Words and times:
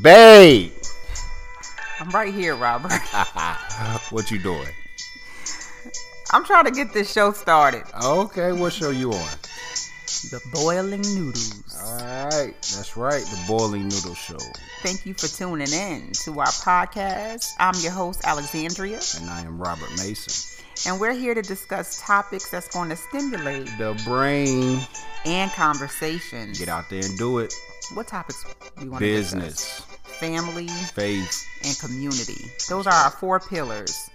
Babe, 0.00 0.72
I'm 2.00 2.08
right 2.10 2.32
here, 2.32 2.56
Robert. 2.56 2.92
what 4.10 4.30
you 4.30 4.38
doing? 4.38 4.68
I'm 6.32 6.44
trying 6.44 6.64
to 6.64 6.70
get 6.70 6.92
this 6.92 7.12
show 7.12 7.32
started. 7.32 7.82
Okay, 8.02 8.52
what 8.52 8.72
show 8.72 8.90
you 8.90 9.12
on? 9.12 9.28
The 10.30 10.40
Boiling 10.52 11.02
Noodles. 11.02 11.78
All 11.84 11.98
right, 11.98 12.54
that's 12.60 12.96
right, 12.96 13.22
the 13.22 13.44
Boiling 13.46 13.82
Noodle 13.88 14.14
Show. 14.14 14.38
Thank 14.82 15.04
you 15.04 15.14
for 15.14 15.26
tuning 15.26 15.70
in 15.72 16.12
to 16.24 16.38
our 16.40 16.46
podcast. 16.46 17.46
I'm 17.58 17.74
your 17.80 17.92
host, 17.92 18.22
Alexandria, 18.24 19.00
And 19.20 19.28
I 19.28 19.42
am 19.42 19.60
Robert 19.60 19.90
Mason. 19.98 20.90
and 20.90 21.00
we're 21.00 21.12
here 21.12 21.34
to 21.34 21.42
discuss 21.42 22.00
topics 22.00 22.50
that's 22.50 22.68
going 22.68 22.88
to 22.90 22.96
stimulate 22.96 23.66
The 23.78 24.00
brain, 24.06 24.80
and 25.26 25.50
conversation. 25.52 26.52
get 26.54 26.68
out 26.68 26.88
there 26.88 27.04
and 27.04 27.18
do 27.18 27.38
it. 27.38 27.52
What 27.94 28.06
topics 28.08 28.44
we 28.80 28.88
want 28.88 29.00
to 29.02 29.06
do? 29.06 29.12
Business, 29.12 29.54
discuss? 29.54 30.18
Family 30.18 30.68
faith. 30.68 31.46
and 31.64 31.78
community. 31.78 32.50
Those 32.68 32.86
are 32.86 32.92
our 32.92 33.10
four 33.10 33.38
pillars. 33.38 34.08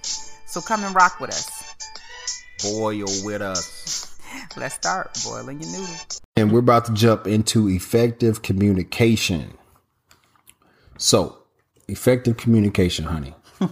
So 0.48 0.62
come 0.62 0.84
and 0.84 0.96
rock 0.96 1.20
with 1.20 1.30
us. 1.30 1.76
Boil 2.64 3.06
with 3.24 3.42
us. 3.44 4.18
Let's 4.56 4.74
start 4.76 5.16
boiling 5.24 5.62
your 5.62 5.72
noodle. 5.72 5.96
And 6.36 6.52
we're 6.52 6.60
about 6.60 6.86
to 6.86 6.94
jump 6.94 7.28
into 7.28 7.70
effective 7.70 8.42
communication. 8.42 9.56
So, 10.98 11.38
effective 11.88 12.38
communication, 12.38 13.06
honey. 13.06 13.36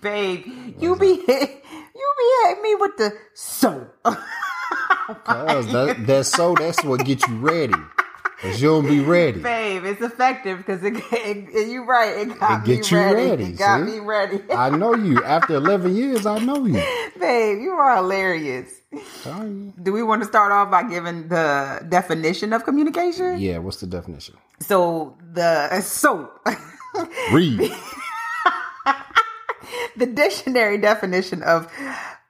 Babe, 0.00 0.46
you 0.78 0.94
be 0.96 1.06
you 1.06 1.24
be 1.26 2.32
hitting 2.42 2.62
me 2.62 2.74
with 2.76 2.96
the 2.96 3.12
so. 3.34 3.88
Cause 5.24 5.66
that, 5.72 6.06
that's 6.06 6.28
so 6.30 6.54
that's 6.54 6.82
what 6.84 7.04
gets 7.04 7.26
you 7.26 7.36
ready. 7.38 7.74
You'll 8.56 8.82
be 8.82 9.00
ready. 9.00 9.40
Babe, 9.40 9.84
it's 9.84 10.00
effective 10.02 10.58
because 10.58 10.82
it, 10.84 10.94
it, 11.12 11.48
it- 11.54 11.68
you 11.68 11.84
right. 11.84 12.18
It 12.18 12.38
got 12.38 12.66
It 12.66 12.68
me 12.68 12.76
get 12.76 12.90
you 12.90 12.96
ready. 12.98 13.14
ready, 13.30 13.44
It 13.44 13.56
got 13.58 13.86
see? 13.86 13.92
me 13.92 13.98
ready. 14.00 14.40
I 14.50 14.70
know 14.70 14.94
you. 14.94 15.22
After 15.24 15.54
eleven 15.54 15.94
years, 15.96 16.26
I 16.26 16.38
know 16.38 16.64
you. 16.66 16.82
Babe, 17.18 17.60
you 17.62 17.70
are 17.72 17.96
hilarious. 17.96 18.70
You. 18.92 19.72
Do 19.82 19.92
we 19.92 20.02
want 20.02 20.22
to 20.22 20.28
start 20.28 20.52
off 20.52 20.70
by 20.70 20.82
giving 20.88 21.28
the 21.28 21.84
definition 21.88 22.52
of 22.52 22.64
communication? 22.64 23.38
Yeah, 23.40 23.58
what's 23.58 23.78
the 23.80 23.86
definition? 23.86 24.36
So 24.60 25.16
the 25.32 25.68
uh, 25.72 25.80
so 25.80 26.30
Read. 27.32 27.58
the 29.96 30.06
dictionary 30.06 30.78
definition 30.78 31.42
of 31.42 31.70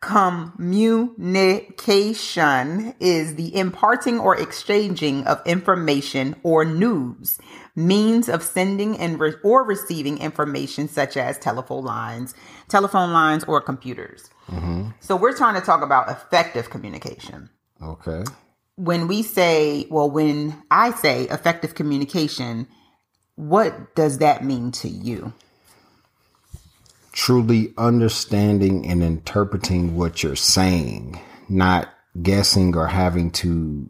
communication 0.05 2.95
is 3.01 3.35
the 3.37 3.57
imparting 3.57 4.21
or 4.21 4.37
exchanging 4.37 5.25
of 5.27 5.41
information 5.47 6.37
or 6.43 6.65
news 6.65 7.39
means 7.77 8.29
of 8.29 8.43
sending 8.43 8.97
and 8.99 9.19
re- 9.19 9.35
or 9.43 9.65
receiving 9.65 10.19
information 10.19 10.89
such 10.89 11.17
as 11.17 11.39
telephone 11.39 11.85
lines 11.85 12.35
telephone 12.69 13.13
lines 13.13 13.45
or 13.45 13.61
computers. 13.61 14.31
Mm-hmm. 14.49 14.91
So 15.01 15.17
we're 15.17 15.37
trying 15.37 15.55
to 15.55 15.61
talk 15.61 15.83
about 15.83 16.09
effective 16.11 16.71
communication. 16.71 17.51
Okay. 17.83 18.25
when 18.77 19.09
we 19.09 19.23
say 19.23 19.87
well 19.91 20.11
when 20.11 20.55
i 20.71 20.91
say 20.91 21.25
effective 21.25 21.75
communication 21.75 22.67
what 23.37 23.95
does 23.95 24.19
that 24.19 24.45
mean 24.45 24.73
to 24.73 24.89
you 24.89 25.33
Truly 27.15 27.73
understanding 27.79 28.87
and 28.87 29.03
interpreting 29.03 29.97
what 29.97 30.23
you're 30.23 30.35
saying, 30.35 31.21
not 31.49 31.89
guessing 32.21 32.77
or 32.77 32.89
having 32.89 33.31
to 33.31 33.89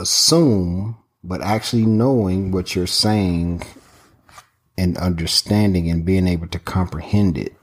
assume, 0.00 0.96
but 1.22 1.42
actually 1.42 1.84
knowing 1.84 2.50
what 2.50 2.74
you're 2.74 2.86
saying 2.86 3.62
and 4.78 4.96
understanding 4.96 5.90
and 5.90 6.04
being 6.04 6.26
able 6.26 6.48
to 6.48 6.58
comprehend 6.58 7.36
it. 7.36 7.54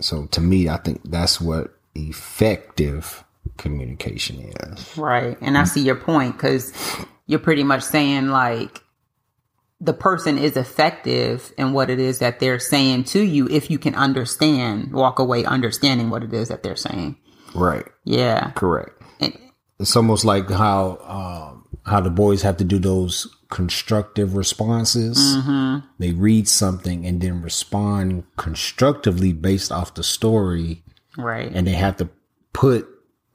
So 0.00 0.26
to 0.26 0.40
me, 0.40 0.68
I 0.68 0.76
think 0.76 1.02
that's 1.04 1.40
what 1.40 1.74
effective 1.94 3.24
communication 3.56 4.52
is. 4.70 4.96
Right. 4.96 5.36
And 5.40 5.58
I 5.58 5.64
see 5.64 5.82
your 5.82 5.96
point 5.96 6.36
because 6.36 6.72
you're 7.26 7.40
pretty 7.40 7.64
much 7.64 7.82
saying 7.82 8.28
like 8.28 8.82
the 9.80 9.92
person 9.92 10.38
is 10.38 10.56
effective 10.56 11.52
in 11.58 11.72
what 11.72 11.90
it 11.90 11.98
is 11.98 12.18
that 12.20 12.40
they're 12.40 12.58
saying 12.58 13.04
to 13.04 13.20
you 13.20 13.46
if 13.48 13.70
you 13.70 13.78
can 13.78 13.94
understand, 13.94 14.92
walk 14.92 15.18
away 15.18 15.44
understanding 15.44 16.10
what 16.10 16.22
it 16.22 16.32
is 16.32 16.48
that 16.48 16.62
they're 16.62 16.76
saying. 16.76 17.16
Right. 17.54 17.86
Yeah. 18.04 18.50
Correct. 18.52 19.02
And, 19.20 19.38
It's 19.78 19.96
almost 19.96 20.24
like 20.24 20.48
how 20.50 20.98
um, 21.02 21.80
how 21.84 22.00
the 22.00 22.10
boys 22.10 22.42
have 22.42 22.56
to 22.58 22.64
do 22.64 22.78
those 22.78 23.28
constructive 23.50 24.34
responses. 24.34 25.36
They 25.98 26.12
read 26.12 26.48
something 26.48 27.06
and 27.06 27.20
then 27.20 27.42
respond 27.42 28.24
constructively 28.36 29.32
based 29.32 29.70
off 29.70 29.94
the 29.94 30.02
story, 30.02 30.82
right. 31.16 31.50
and 31.54 31.66
they 31.66 31.72
have 31.72 31.96
to 31.98 32.08
put 32.52 32.88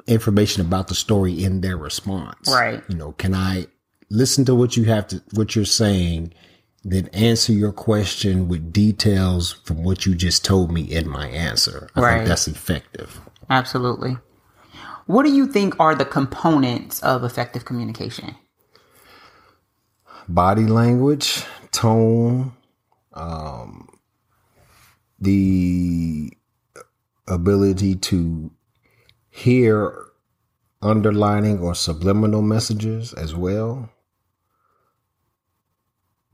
information 0.08 0.66
about 0.66 0.88
the 0.88 0.96
story 0.96 1.44
in 1.44 1.62
their 1.62 1.78
response. 1.78 2.52
Right. 2.52 2.84
You 2.90 2.96
know, 2.96 3.14
can 3.14 3.34
I 3.34 3.68
listen 4.12 4.46
to 4.46 4.54
what 4.54 4.76
you 4.78 4.84
have 4.84 5.08
to 5.08 5.24
what 5.34 5.56
you're 5.56 5.66
saying, 5.66 6.34
then 6.84 7.08
answer 7.14 7.54
your 7.54 7.72
question 7.72 8.48
with 8.48 8.74
details 8.74 9.54
from 9.64 9.84
what 9.84 10.06
you 10.06 10.14
just 10.16 10.44
told 10.46 10.72
me 10.72 10.82
in 10.82 11.08
my 11.08 11.28
answer. 11.30 11.90
I 11.96 12.02
Right. 12.02 12.16
think 12.18 12.28
that's 12.28 12.48
effective. 12.48 13.22
Absolutely. 13.50 14.18
What 15.08 15.26
do 15.26 15.32
you 15.32 15.48
think 15.48 15.80
are 15.80 15.96
the 15.96 16.06
components 16.06 17.00
of 17.02 17.24
effective 17.24 17.66
communication? 17.66 18.36
body 20.30 20.66
language, 20.66 21.44
tone, 21.72 22.54
um, 23.14 23.90
the 25.20 26.32
ability 27.28 27.96
to 27.96 28.52
hear 29.30 30.06
underlining 30.82 31.60
or 31.60 31.76
subliminal 31.76 32.42
messages 32.42 33.14
as 33.14 33.36
well. 33.36 33.90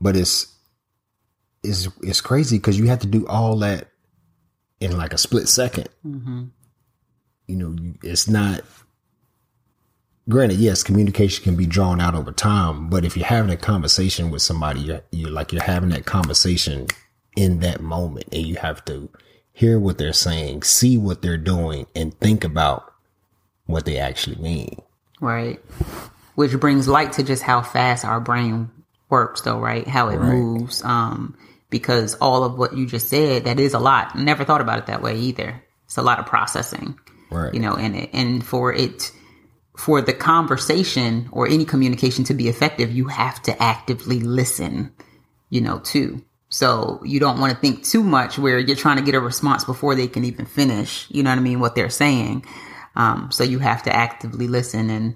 But 0.00 0.16
it's 0.16 0.54
it's 1.62 1.88
it's 2.02 2.20
crazy 2.20 2.58
because 2.58 2.78
you 2.78 2.86
have 2.86 3.00
to 3.00 3.06
do 3.06 3.26
all 3.26 3.56
that 3.58 3.88
in 4.80 4.96
like 4.96 5.12
a 5.12 5.18
split 5.18 5.44
2nd 5.44 5.86
mm-hmm. 6.06 6.44
You 7.48 7.56
know, 7.56 7.94
it's 8.02 8.28
not 8.28 8.60
granted, 10.28 10.58
yes, 10.58 10.82
communication 10.82 11.42
can 11.42 11.56
be 11.56 11.66
drawn 11.66 12.00
out 12.00 12.14
over 12.14 12.30
time, 12.30 12.90
but 12.90 13.04
if 13.04 13.16
you're 13.16 13.26
having 13.26 13.50
a 13.50 13.56
conversation 13.56 14.30
with 14.30 14.42
somebody, 14.42 14.80
you're, 14.80 15.00
you're 15.10 15.30
like 15.30 15.52
you're 15.52 15.62
having 15.62 15.88
that 15.90 16.04
conversation 16.04 16.86
in 17.36 17.60
that 17.60 17.80
moment, 17.80 18.26
and 18.32 18.46
you 18.46 18.56
have 18.56 18.84
to 18.84 19.08
hear 19.52 19.78
what 19.78 19.96
they're 19.98 20.12
saying, 20.12 20.62
see 20.62 20.98
what 20.98 21.22
they're 21.22 21.38
doing, 21.38 21.86
and 21.96 22.18
think 22.20 22.44
about 22.44 22.92
what 23.66 23.84
they 23.86 23.98
actually 23.98 24.36
mean. 24.36 24.80
Right. 25.20 25.58
Which 26.34 26.52
brings 26.60 26.86
light 26.86 27.12
to 27.14 27.22
just 27.22 27.42
how 27.42 27.62
fast 27.62 28.04
our 28.04 28.20
brain 28.20 28.70
works 29.10 29.42
though, 29.42 29.58
right? 29.58 29.86
How 29.86 30.08
it 30.08 30.16
Right. 30.18 30.32
moves. 30.32 30.84
Um, 30.84 31.36
because 31.70 32.14
all 32.14 32.44
of 32.44 32.58
what 32.58 32.76
you 32.76 32.86
just 32.86 33.08
said, 33.08 33.44
that 33.44 33.60
is 33.60 33.74
a 33.74 33.78
lot. 33.78 34.16
Never 34.16 34.44
thought 34.44 34.60
about 34.60 34.78
it 34.78 34.86
that 34.86 35.02
way 35.02 35.18
either. 35.18 35.62
It's 35.84 35.98
a 35.98 36.02
lot 36.02 36.18
of 36.18 36.26
processing. 36.26 36.98
Right. 37.30 37.52
You 37.52 37.60
know, 37.60 37.74
and 37.74 37.94
it, 37.94 38.10
and 38.12 38.44
for 38.44 38.72
it 38.72 39.12
for 39.76 40.00
the 40.02 40.12
conversation 40.12 41.28
or 41.30 41.46
any 41.46 41.64
communication 41.64 42.24
to 42.24 42.34
be 42.34 42.48
effective, 42.48 42.90
you 42.90 43.06
have 43.06 43.40
to 43.42 43.62
actively 43.62 44.18
listen, 44.18 44.92
you 45.50 45.60
know, 45.60 45.78
too. 45.78 46.22
So 46.48 47.00
you 47.04 47.20
don't 47.20 47.38
want 47.38 47.52
to 47.54 47.58
think 47.60 47.84
too 47.84 48.02
much 48.02 48.38
where 48.38 48.58
you're 48.58 48.74
trying 48.74 48.96
to 48.96 49.02
get 49.04 49.14
a 49.14 49.20
response 49.20 49.64
before 49.64 49.94
they 49.94 50.08
can 50.08 50.24
even 50.24 50.46
finish, 50.46 51.06
you 51.10 51.22
know 51.22 51.30
what 51.30 51.38
I 51.38 51.42
mean, 51.42 51.60
what 51.60 51.74
they're 51.74 51.90
saying. 51.90 52.44
Um, 52.96 53.30
so 53.30 53.44
you 53.44 53.58
have 53.60 53.82
to 53.84 53.94
actively 53.94 54.48
listen 54.48 54.90
and 54.90 55.14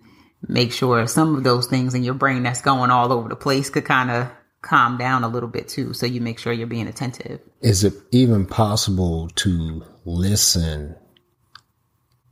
make 0.48 0.72
sure 0.72 1.06
some 1.06 1.36
of 1.36 1.44
those 1.44 1.66
things 1.66 1.94
in 1.94 2.02
your 2.02 2.14
brain 2.14 2.42
that's 2.42 2.62
going 2.62 2.90
all 2.90 3.12
over 3.12 3.28
the 3.28 3.36
place 3.36 3.70
could 3.70 3.84
kind 3.84 4.10
of 4.10 4.30
calm 4.60 4.96
down 4.96 5.24
a 5.24 5.28
little 5.28 5.48
bit 5.48 5.68
too. 5.68 5.92
So 5.92 6.06
you 6.06 6.20
make 6.20 6.38
sure 6.38 6.52
you're 6.52 6.66
being 6.66 6.86
attentive. 6.86 7.40
Is 7.60 7.84
it 7.84 7.94
even 8.10 8.46
possible 8.46 9.28
to 9.36 9.84
listen 10.04 10.96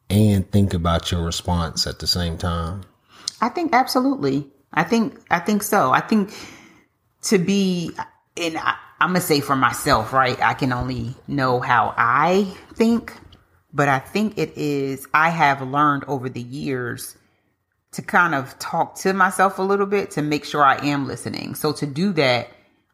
and 0.09 0.51
think 0.51 0.75
about 0.75 1.11
your 1.11 1.25
response 1.25 1.87
at 1.87 1.99
the 1.99 2.07
same 2.07 2.39
time? 2.39 2.83
I 3.41 3.49
think 3.49 3.73
absolutely. 3.73 4.49
I 4.73 4.85
think 4.85 5.19
I 5.31 5.41
think 5.41 5.63
so. 5.63 5.93
I 5.93 6.01
think 6.01 6.33
to 7.23 7.39
be 7.39 7.93
and 8.37 8.57
I, 8.57 8.77
I'm 9.01 9.11
gonna 9.11 9.21
say 9.21 9.41
for 9.41 9.57
myself, 9.57 10.13
right? 10.13 10.41
I 10.41 10.55
can 10.55 10.73
only 10.73 11.15
know 11.27 11.61
how 11.61 11.95
I 11.97 12.55
think, 12.75 13.15
but 13.73 13.89
I 13.89 13.99
think 13.99 14.39
it 14.39 14.57
is. 14.57 15.07
I 15.15 15.31
have 15.31 15.63
learned 15.63 16.05
over 16.07 16.29
the 16.29 16.43
years 16.43 17.17
to 17.93 18.03
kind 18.03 18.35
of 18.35 18.59
talk 18.59 18.95
to 18.97 19.13
myself 19.13 19.59
a 19.59 19.63
little 19.63 19.87
bit 19.87 20.11
to 20.13 20.23
make 20.23 20.45
sure 20.45 20.65
I 20.65 20.77
am 20.85 21.07
listening. 21.07 21.55
So 21.55 21.73
to 21.73 21.87
do 21.87 22.13
that, 22.15 22.49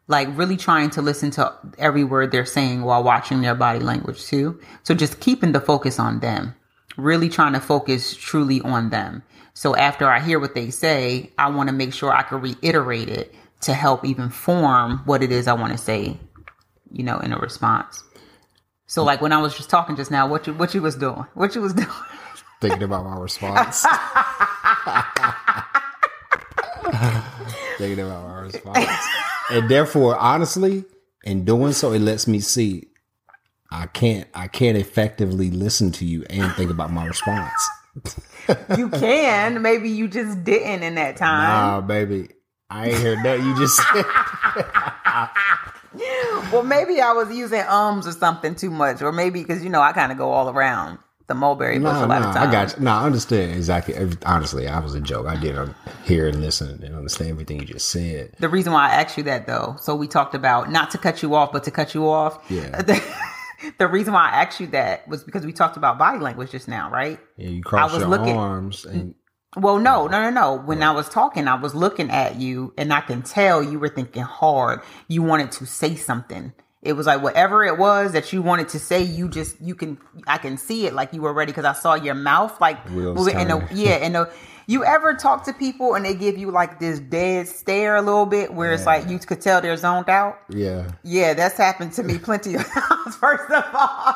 like 0.07 0.27
really 0.37 0.57
trying 0.57 0.89
to 0.91 1.01
listen 1.01 1.31
to 1.31 1.53
every 1.77 2.03
word 2.03 2.31
they're 2.31 2.45
saying 2.45 2.81
while 2.81 3.03
watching 3.03 3.41
their 3.41 3.55
body 3.55 3.79
language 3.79 4.25
too. 4.25 4.59
So 4.83 4.95
just 4.95 5.19
keeping 5.19 5.51
the 5.51 5.61
focus 5.61 5.99
on 5.99 6.19
them, 6.19 6.55
really 6.95 7.29
trying 7.29 7.53
to 7.53 7.59
focus 7.59 8.15
truly 8.15 8.61
on 8.61 8.89
them. 8.89 9.21
So 9.53 9.75
after 9.75 10.07
I 10.07 10.19
hear 10.19 10.39
what 10.39 10.55
they 10.55 10.69
say, 10.69 11.31
I 11.37 11.49
want 11.49 11.69
to 11.69 11.75
make 11.75 11.93
sure 11.93 12.11
I 12.11 12.23
can 12.23 12.41
reiterate 12.41 13.09
it 13.09 13.33
to 13.61 13.73
help 13.73 14.05
even 14.05 14.29
form 14.29 15.01
what 15.05 15.23
it 15.23 15.31
is 15.31 15.47
I 15.47 15.53
want 15.53 15.73
to 15.73 15.77
say, 15.77 16.17
you 16.91 17.03
know, 17.03 17.19
in 17.19 17.33
a 17.33 17.37
response. 17.37 18.03
So 18.85 19.03
like 19.03 19.21
when 19.21 19.33
I 19.33 19.41
was 19.41 19.55
just 19.55 19.69
talking 19.69 19.95
just 19.95 20.11
now, 20.11 20.27
what 20.27 20.47
you 20.47 20.53
what 20.53 20.73
you 20.73 20.81
was 20.81 20.95
doing? 20.95 21.25
What 21.33 21.55
you 21.55 21.61
was 21.61 21.73
doing? 21.73 21.87
Thinking 22.61 22.83
about 22.83 23.03
my 23.05 23.17
response. 23.17 23.85
Thinking 27.77 28.05
about 28.05 28.27
my 28.27 28.41
response. 28.41 28.87
And 29.49 29.69
therefore, 29.69 30.17
honestly, 30.17 30.83
in 31.23 31.45
doing 31.45 31.73
so, 31.73 31.93
it 31.93 31.99
lets 31.99 32.27
me 32.27 32.39
see 32.39 32.87
I 33.71 33.85
can't 33.87 34.27
I 34.33 34.47
can't 34.47 34.77
effectively 34.77 35.51
listen 35.51 35.91
to 35.93 36.05
you 36.05 36.25
and 36.29 36.51
think 36.53 36.71
about 36.71 36.91
my 36.91 37.05
response. 37.05 37.69
you 38.77 38.89
can. 38.89 39.61
Maybe 39.61 39.89
you 39.89 40.07
just 40.07 40.43
didn't 40.43 40.83
in 40.83 40.95
that 40.95 41.17
time. 41.17 41.49
Nah, 41.49 41.81
baby. 41.81 42.29
I 42.69 42.89
ain't 42.89 42.97
heard 42.97 43.23
that. 43.23 43.39
You 43.39 43.57
just 43.57 43.77
said. 43.77 44.05
well, 46.51 46.63
maybe 46.63 46.99
I 47.01 47.13
was 47.13 47.31
using 47.35 47.61
ums 47.61 48.07
or 48.07 48.11
something 48.11 48.55
too 48.55 48.69
much, 48.69 49.01
or 49.01 49.11
maybe 49.11 49.41
because 49.41 49.63
you 49.63 49.69
know 49.69 49.81
I 49.81 49.93
kind 49.93 50.11
of 50.11 50.17
go 50.17 50.31
all 50.31 50.49
around 50.49 50.99
the 51.27 51.35
mulberry 51.35 51.77
bush 51.77 51.91
Nah, 51.93 52.05
a 52.05 52.07
lot 52.07 52.21
nah, 52.21 52.29
of 52.29 52.35
times. 52.35 52.47
I 52.47 52.51
got 52.51 52.77
you. 52.77 52.83
Nah, 52.83 53.01
I 53.01 53.05
understand 53.05 53.51
exactly. 53.51 53.95
Honestly, 54.25 54.67
I 54.67 54.79
was 54.79 54.95
a 54.95 55.01
joke. 55.01 55.27
I 55.27 55.35
didn't 55.35 55.75
hear 56.05 56.27
and 56.27 56.41
listen 56.41 56.81
and 56.83 56.95
understand 56.95 57.31
everything 57.31 57.59
you 57.59 57.65
just 57.65 57.89
said. 57.89 58.33
The 58.39 58.49
reason 58.49 58.73
why 58.73 58.89
I 58.89 58.93
asked 59.01 59.17
you 59.17 59.23
that 59.23 59.45
though, 59.45 59.75
so 59.79 59.95
we 59.95 60.07
talked 60.07 60.35
about 60.35 60.71
not 60.71 60.91
to 60.91 60.97
cut 60.97 61.21
you 61.21 61.35
off, 61.35 61.51
but 61.51 61.63
to 61.65 61.71
cut 61.71 61.93
you 61.93 62.09
off. 62.09 62.39
Yeah. 62.49 62.81
The, 63.79 63.87
reason 63.87 64.13
why 64.13 64.29
I 64.29 64.43
asked 64.43 64.59
you 64.59 64.67
that 64.67 65.07
was 65.07 65.23
because 65.23 65.43
we 65.43 65.51
talked 65.51 65.77
about 65.77 65.97
body 65.97 66.19
language 66.19 66.51
just 66.51 66.67
now, 66.67 66.91
right? 66.91 67.19
Yeah, 67.37 67.49
you 67.49 67.63
cross 67.63 67.91
was 67.91 68.01
your 68.01 68.09
looking- 68.09 68.37
arms 68.37 68.85
and 68.85 69.15
Well, 69.55 69.79
no, 69.79 70.05
no, 70.05 70.21
no, 70.21 70.29
no. 70.29 70.61
When 70.63 70.83
I 70.83 70.91
was 70.91 71.09
talking, 71.09 71.47
I 71.47 71.55
was 71.55 71.73
looking 71.73 72.11
at 72.11 72.35
you 72.35 72.71
and 72.77 72.93
I 72.93 73.01
can 73.01 73.23
tell 73.23 73.63
you 73.63 73.79
were 73.79 73.89
thinking 73.89 74.21
hard. 74.21 74.81
You 75.07 75.23
wanted 75.23 75.51
to 75.53 75.65
say 75.65 75.95
something. 75.95 76.53
It 76.83 76.93
was 76.93 77.07
like 77.07 77.23
whatever 77.23 77.65
it 77.65 77.77
was 77.77 78.11
that 78.13 78.31
you 78.31 78.41
wanted 78.41 78.69
to 78.69 78.79
say, 78.79 79.01
you 79.01 79.29
just, 79.29 79.59
you 79.59 79.73
can, 79.73 79.97
I 80.27 80.37
can 80.37 80.57
see 80.57 80.85
it 80.85 80.93
like 80.93 81.11
you 81.11 81.21
were 81.21 81.33
ready 81.33 81.51
because 81.51 81.65
I 81.65 81.73
saw 81.73 81.95
your 81.95 82.13
mouth 82.13 82.61
like 82.61 82.89
moving. 82.89 83.35
And 83.35 83.49
the, 83.49 83.67
yeah, 83.73 83.91
and 84.01 84.13
the, 84.15 84.31
you 84.67 84.83
ever 84.83 85.15
talk 85.15 85.45
to 85.45 85.53
people 85.53 85.95
and 85.95 86.05
they 86.05 86.13
give 86.13 86.37
you 86.37 86.51
like 86.51 86.79
this 86.79 86.99
dead 86.99 87.47
stare 87.47 87.95
a 87.95 88.01
little 88.01 88.25
bit 88.25 88.53
where 88.53 88.73
it's 88.73 88.85
like 88.85 89.09
you 89.09 89.17
could 89.17 89.41
tell 89.41 89.61
they're 89.61 89.77
zoned 89.77 90.09
out? 90.09 90.37
yeah, 90.49 90.91
Yeah, 91.03 91.33
that's 91.33 91.57
happened 91.57 91.93
to 91.93 92.03
me 92.03 92.17
plenty 92.19 92.55
of 92.55 92.65
times, 92.67 93.15
first 93.15 93.49
of 93.49 93.63
all. 93.73 94.15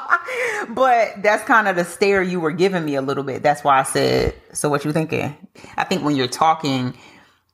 But 0.69 1.23
that's 1.23 1.43
kind 1.45 1.67
of 1.67 1.77
the 1.77 1.85
stare 1.85 2.21
you 2.21 2.39
were 2.39 2.51
giving 2.51 2.85
me 2.85 2.95
a 2.95 3.01
little 3.01 3.23
bit. 3.23 3.41
That's 3.41 3.63
why 3.63 3.79
I 3.79 3.83
said, 3.83 4.35
so 4.53 4.69
what 4.69 4.85
you 4.85 4.91
thinking? 4.91 5.35
I 5.77 5.85
think 5.85 6.03
when 6.03 6.15
you're 6.15 6.27
talking 6.27 6.95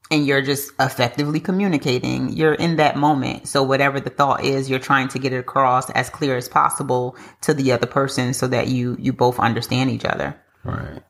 and 0.09 0.25
you're 0.25 0.41
just 0.41 0.71
effectively 0.79 1.39
communicating, 1.39 2.29
you're 2.29 2.53
in 2.53 2.77
that 2.77 2.97
moment. 2.97 3.47
So 3.47 3.63
whatever 3.63 3.99
the 3.99 4.09
thought 4.09 4.43
is, 4.43 4.69
you're 4.69 4.79
trying 4.79 5.09
to 5.09 5.19
get 5.19 5.33
it 5.33 5.37
across 5.37 5.89
as 5.91 6.09
clear 6.09 6.37
as 6.37 6.47
possible 6.47 7.15
to 7.41 7.53
the 7.53 7.71
other 7.71 7.87
person 7.87 8.33
so 8.33 8.47
that 8.47 8.67
you 8.67 8.95
you 8.99 9.13
both 9.13 9.39
understand 9.39 9.89
each 9.91 10.05
other. 10.05 10.35
right. 10.63 11.03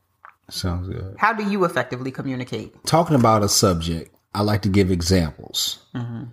Sounds 0.49 0.87
good. 0.87 1.15
How 1.17 1.33
do 1.33 1.43
you 1.49 1.65
effectively 1.65 2.11
communicate? 2.11 2.85
Talking 2.85 3.15
about 3.15 3.43
a 3.43 3.49
subject, 3.49 4.15
I 4.33 4.41
like 4.41 4.61
to 4.61 4.69
give 4.69 4.91
examples. 4.91 5.79
Mm-hmm. 5.93 6.23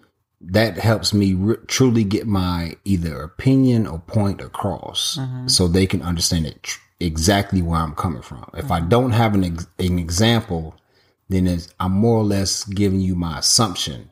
That 0.40 0.78
helps 0.78 1.12
me 1.12 1.34
re- 1.34 1.56
truly 1.66 2.04
get 2.04 2.26
my 2.26 2.76
either 2.84 3.22
opinion 3.22 3.86
or 3.86 3.98
point 3.98 4.40
across, 4.40 5.16
mm-hmm. 5.18 5.48
so 5.48 5.66
they 5.66 5.86
can 5.86 6.02
understand 6.02 6.46
it 6.46 6.62
tr- 6.62 6.80
exactly 7.00 7.60
where 7.60 7.80
I'm 7.80 7.94
coming 7.94 8.22
from. 8.22 8.48
If 8.54 8.70
I 8.70 8.78
mm-hmm. 8.78 8.88
don't 8.88 9.10
have 9.12 9.34
an 9.34 9.44
ex- 9.44 9.66
an 9.78 9.98
example, 9.98 10.76
then 11.28 11.46
it's, 11.46 11.72
I'm 11.80 11.92
more 11.92 12.18
or 12.18 12.24
less 12.24 12.64
giving 12.64 13.00
you 13.00 13.14
my 13.14 13.38
assumption 13.38 14.10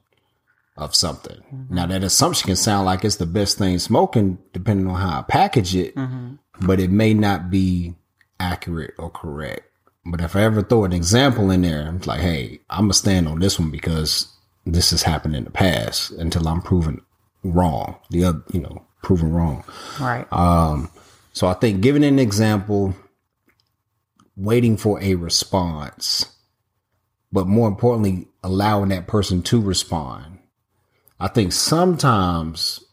of 0.77 0.95
something. 0.95 1.39
Mm-hmm. 1.53 1.75
Now 1.75 1.87
that 1.87 2.03
assumption 2.03 2.47
can 2.47 2.57
sound 2.57 2.87
like 2.87 3.05
it's 3.05 3.17
the 3.17 3.27
best 3.27 3.59
thing 3.59 3.79
smoking, 3.79 4.39
depending 4.53 4.87
on 4.87 5.01
how 5.01 5.19
I 5.19 5.23
package 5.23 5.77
it, 5.77 5.95
mm-hmm. 5.95 6.35
but 6.67 6.81
it 6.81 6.91
may 6.91 7.15
not 7.15 7.51
be 7.51 7.95
accurate 8.41 8.95
or 8.99 9.11
correct. 9.11 9.69
But 10.05 10.21
if 10.21 10.35
I 10.35 10.43
ever 10.43 10.63
throw 10.63 10.85
an 10.85 10.93
example 10.93 11.51
in 11.51 11.63
there, 11.63 11.87
I'm 11.87 12.01
like, 12.01 12.21
hey, 12.21 12.61
I'm 12.71 12.85
gonna 12.85 12.95
stand 12.95 13.29
on 13.29 13.39
this 13.39 13.59
one 13.59 13.71
because 13.71 14.33
this 14.67 14.91
has 14.91 15.03
happened 15.03 15.37
in 15.37 15.45
the 15.45 15.51
past 15.51 16.11
until 16.13 16.49
I'm 16.49 16.63
proven 16.63 17.03
wrong. 17.45 17.97
The 18.11 18.25
other, 18.25 18.43
you 18.53 18.61
know, 18.61 18.85
proven 19.03 19.33
wrong. 19.33 19.65
Right. 20.01 20.27
Um, 20.33 20.91
so 21.33 21.47
I 21.47 21.55
think 21.55 21.83
giving 21.83 22.05
an 22.05 22.19
example, 22.19 22.95
waiting 24.37 24.77
for 24.77 25.01
a 25.01 25.15
response, 25.15 26.27
but 27.33 27.47
more 27.47 27.69
importantly, 27.69 28.29
allowing 28.43 28.91
that 28.91 29.07
person 29.07 29.43
to 29.43 29.61
respond. 29.61 30.39
I 31.19 31.29
think 31.29 31.53
sometimes 31.53 32.85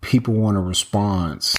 people 0.00 0.34
want 0.34 0.56
a 0.56 0.60
response 0.60 1.56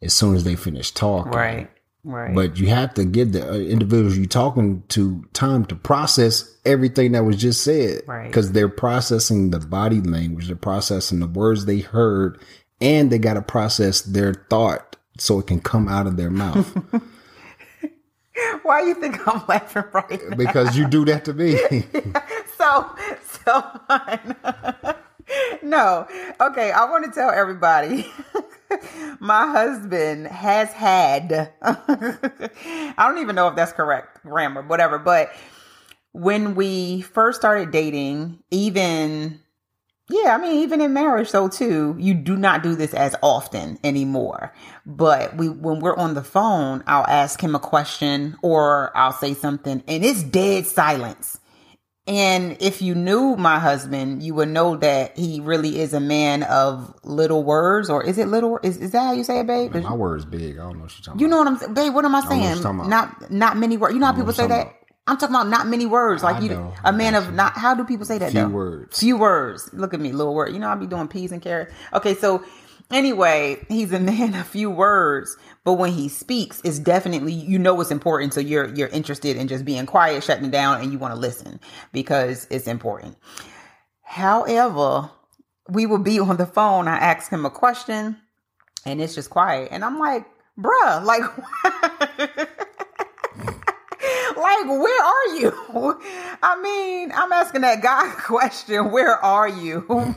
as 0.00 0.14
soon 0.14 0.34
as 0.34 0.44
they 0.44 0.56
finish 0.56 0.90
talking. 0.90 1.32
right. 1.32 1.70
Right. 2.04 2.34
But 2.34 2.58
you 2.58 2.66
have 2.66 2.94
to 2.94 3.04
give 3.04 3.30
the 3.30 3.48
uh, 3.48 3.54
individuals 3.54 4.16
you're 4.16 4.26
talking 4.26 4.82
to 4.88 5.24
time 5.34 5.64
to 5.66 5.76
process 5.76 6.52
everything 6.64 7.12
that 7.12 7.24
was 7.24 7.36
just 7.36 7.62
said. 7.62 8.02
Right. 8.08 8.26
Because 8.26 8.50
they're 8.50 8.68
processing 8.68 9.50
the 9.50 9.60
body 9.60 10.00
language, 10.00 10.48
they're 10.48 10.56
processing 10.56 11.20
the 11.20 11.28
words 11.28 11.64
they 11.64 11.78
heard, 11.78 12.40
and 12.80 13.12
they 13.12 13.18
got 13.18 13.34
to 13.34 13.42
process 13.42 14.00
their 14.00 14.34
thought 14.50 14.96
so 15.18 15.38
it 15.38 15.46
can 15.46 15.60
come 15.60 15.88
out 15.88 16.08
of 16.08 16.16
their 16.16 16.30
mouth. 16.30 16.76
Why 18.62 18.82
you 18.82 18.94
think 18.94 19.26
I'm 19.26 19.42
laughing 19.48 19.84
right 19.92 20.28
now? 20.30 20.36
because 20.36 20.76
you 20.76 20.86
do 20.88 21.04
that 21.06 21.24
to 21.26 21.34
me. 21.34 21.56
so 22.56 22.94
so 23.44 23.80
no 25.62 26.06
okay 26.40 26.70
i 26.72 26.84
want 26.90 27.04
to 27.04 27.10
tell 27.10 27.30
everybody 27.30 28.06
my 29.20 29.46
husband 29.46 30.26
has 30.26 30.72
had 30.72 31.52
i 31.62 32.94
don't 32.98 33.18
even 33.18 33.34
know 33.34 33.48
if 33.48 33.56
that's 33.56 33.72
correct 33.72 34.22
grammar 34.22 34.62
whatever 34.62 34.98
but 34.98 35.32
when 36.12 36.54
we 36.54 37.00
first 37.00 37.40
started 37.40 37.70
dating 37.70 38.42
even 38.50 39.40
yeah, 40.10 40.36
I 40.36 40.38
mean, 40.40 40.62
even 40.62 40.80
in 40.80 40.92
marriage, 40.92 41.32
though, 41.32 41.48
too, 41.48 41.96
you 41.98 42.14
do 42.14 42.36
not 42.36 42.62
do 42.62 42.74
this 42.74 42.94
as 42.94 43.16
often 43.22 43.78
anymore. 43.84 44.52
But 44.86 45.36
we, 45.36 45.48
when 45.48 45.80
we're 45.80 45.96
on 45.96 46.14
the 46.14 46.24
phone, 46.24 46.84
I'll 46.86 47.06
ask 47.06 47.40
him 47.42 47.54
a 47.54 47.60
question 47.60 48.36
or 48.42 48.96
I'll 48.96 49.12
say 49.12 49.34
something, 49.34 49.82
and 49.88 50.04
it's 50.04 50.22
dead 50.22 50.66
silence. 50.66 51.38
And 52.06 52.56
if 52.60 52.82
you 52.82 52.96
knew 52.96 53.36
my 53.36 53.60
husband, 53.60 54.24
you 54.24 54.34
would 54.34 54.48
know 54.48 54.76
that 54.76 55.16
he 55.16 55.40
really 55.40 55.78
is 55.80 55.94
a 55.94 56.00
man 56.00 56.42
of 56.42 56.92
little 57.04 57.44
words, 57.44 57.88
or 57.88 58.02
is 58.04 58.18
it 58.18 58.26
little? 58.26 58.58
Is, 58.64 58.76
is 58.78 58.90
that 58.90 59.02
how 59.04 59.12
you 59.12 59.22
say 59.22 59.38
it, 59.40 59.46
babe? 59.46 59.72
My 59.74 59.94
word's 59.94 60.24
big. 60.24 60.58
I 60.58 60.62
don't 60.64 60.78
know 60.78 60.82
what 60.84 60.92
you're 60.98 61.04
talking 61.04 61.20
You 61.20 61.26
about. 61.28 61.30
know 61.30 61.38
what 61.38 61.46
I'm 61.48 61.58
saying, 61.58 61.74
babe? 61.74 61.94
What 61.94 62.04
am 62.04 62.14
I 62.16 62.22
saying? 62.22 62.58
about. 62.58 62.88
Not 62.88 63.30
not 63.30 63.56
many 63.56 63.76
words. 63.76 63.94
You 63.94 64.00
know 64.00 64.06
how 64.06 64.12
people 64.14 64.32
say 64.32 64.48
that. 64.48 64.64
talking 64.64 64.81
I'm 65.06 65.16
talking 65.16 65.34
about 65.34 65.48
not 65.48 65.66
many 65.66 65.84
words. 65.86 66.22
Like 66.22 66.36
I 66.36 66.40
you, 66.40 66.48
know. 66.50 66.74
a 66.84 66.92
man 66.92 67.14
of 67.14 67.32
not. 67.32 67.54
How 67.56 67.74
do 67.74 67.84
people 67.84 68.06
say 68.06 68.18
that? 68.18 68.30
Few 68.30 68.40
though? 68.40 68.48
words. 68.48 69.00
Few 69.00 69.16
words. 69.16 69.68
Look 69.72 69.94
at 69.94 70.00
me, 70.00 70.12
little 70.12 70.34
word. 70.34 70.52
You 70.52 70.60
know 70.60 70.68
I'll 70.68 70.76
be 70.78 70.86
doing 70.86 71.08
peas 71.08 71.32
and 71.32 71.42
carrots. 71.42 71.74
Okay, 71.92 72.14
so 72.14 72.44
anyway, 72.92 73.64
he's 73.68 73.92
a 73.92 73.98
man 74.00 74.34
of 74.34 74.46
few 74.46 74.70
words, 74.70 75.36
but 75.64 75.74
when 75.74 75.90
he 75.92 76.08
speaks, 76.08 76.60
it's 76.64 76.78
definitely 76.78 77.32
you 77.32 77.58
know 77.58 77.80
it's 77.80 77.90
important. 77.90 78.32
So 78.32 78.40
you're 78.40 78.72
you're 78.74 78.88
interested 78.88 79.36
in 79.36 79.48
just 79.48 79.64
being 79.64 79.86
quiet, 79.86 80.22
shutting 80.22 80.50
down, 80.50 80.80
and 80.80 80.92
you 80.92 80.98
want 80.98 81.14
to 81.14 81.20
listen 81.20 81.58
because 81.92 82.46
it's 82.48 82.68
important. 82.68 83.16
However, 84.02 85.10
we 85.68 85.84
will 85.86 85.98
be 85.98 86.20
on 86.20 86.36
the 86.36 86.46
phone. 86.46 86.86
I 86.86 86.96
ask 86.96 87.28
him 87.28 87.44
a 87.44 87.50
question, 87.50 88.18
and 88.86 89.00
it's 89.00 89.16
just 89.16 89.30
quiet, 89.30 89.70
and 89.72 89.84
I'm 89.84 89.98
like, 89.98 90.26
bruh, 90.56 91.04
like. 91.04 92.48
like 94.60 94.68
where 94.80 95.04
are 95.04 95.36
you? 95.36 95.52
I 96.42 96.60
mean 96.60 97.12
i'm 97.14 97.32
asking 97.32 97.62
that 97.62 97.82
guy 97.82 98.10
question 98.18 98.90
where 98.90 99.16
are 99.16 99.48
you? 99.48 99.86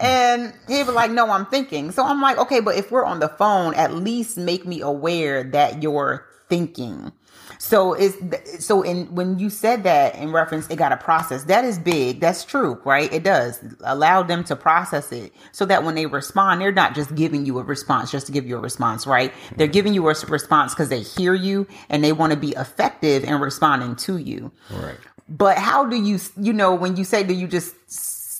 And 0.00 0.52
he 0.66 0.82
was 0.82 0.94
like 0.94 1.10
no 1.10 1.30
i'm 1.30 1.46
thinking. 1.46 1.90
So 1.92 2.04
i'm 2.04 2.20
like 2.20 2.38
okay 2.38 2.60
but 2.60 2.76
if 2.76 2.90
we're 2.90 3.04
on 3.04 3.20
the 3.20 3.28
phone 3.28 3.74
at 3.74 3.94
least 3.94 4.36
make 4.38 4.66
me 4.66 4.80
aware 4.80 5.44
that 5.44 5.82
you're 5.82 6.26
thinking 6.48 7.12
so 7.58 7.92
it's 7.92 8.16
so 8.64 8.82
in 8.82 9.14
when 9.14 9.38
you 9.38 9.50
said 9.50 9.82
that 9.82 10.14
in 10.14 10.32
reference, 10.32 10.68
it 10.68 10.76
got 10.76 10.92
a 10.92 10.96
process. 10.96 11.44
That 11.44 11.64
is 11.64 11.78
big. 11.78 12.20
That's 12.20 12.44
true, 12.44 12.80
right? 12.84 13.12
It 13.12 13.24
does 13.24 13.60
allow 13.80 14.22
them 14.22 14.44
to 14.44 14.56
process 14.56 15.10
it 15.12 15.32
so 15.52 15.64
that 15.66 15.84
when 15.84 15.94
they 15.94 16.06
respond, 16.06 16.60
they're 16.60 16.72
not 16.72 16.94
just 16.94 17.14
giving 17.14 17.44
you 17.44 17.58
a 17.58 17.62
response 17.62 18.10
just 18.10 18.26
to 18.26 18.32
give 18.32 18.46
you 18.46 18.56
a 18.56 18.60
response, 18.60 19.06
right? 19.06 19.32
They're 19.56 19.66
giving 19.66 19.92
you 19.92 20.08
a 20.08 20.14
response 20.28 20.74
because 20.74 20.88
they 20.88 21.00
hear 21.00 21.34
you 21.34 21.66
and 21.88 22.02
they 22.02 22.12
want 22.12 22.32
to 22.32 22.38
be 22.38 22.50
effective 22.50 23.24
in 23.24 23.40
responding 23.40 23.96
to 23.96 24.18
you. 24.18 24.52
Right. 24.70 24.96
But 25.28 25.58
how 25.58 25.84
do 25.84 25.96
you, 25.96 26.18
you 26.40 26.52
know, 26.52 26.74
when 26.74 26.96
you 26.96 27.04
say, 27.04 27.22
do 27.22 27.34
you 27.34 27.46
just 27.46 27.74